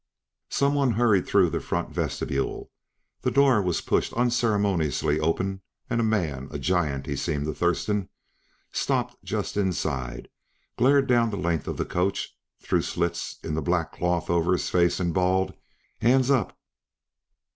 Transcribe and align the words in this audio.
Some 0.49 0.73
one 0.73 0.93
hurried 0.93 1.27
through 1.27 1.51
the 1.51 1.59
front 1.59 1.91
vestibule, 1.91 2.71
the 3.21 3.29
door 3.29 3.61
was 3.61 3.81
pushed 3.81 4.13
unceremoniously 4.13 5.19
open 5.19 5.61
and 5.91 6.01
a 6.01 6.03
man 6.03 6.47
a 6.49 6.57
giant, 6.57 7.05
he 7.05 7.15
seemed 7.15 7.45
to 7.45 7.53
Thurston 7.53 8.09
stopped 8.71 9.23
just 9.23 9.57
inside, 9.57 10.27
glared 10.75 11.05
down 11.05 11.29
the 11.29 11.37
length 11.37 11.67
of 11.67 11.77
the 11.77 11.85
coach 11.85 12.35
through 12.59 12.81
slits 12.81 13.37
in 13.43 13.53
the 13.53 13.61
black 13.61 13.91
cloth 13.91 14.27
over 14.31 14.53
his 14.53 14.71
face 14.71 14.99
and 14.99 15.13
bawled, 15.13 15.53
"Hands 15.99 16.31
up!" 16.31 16.59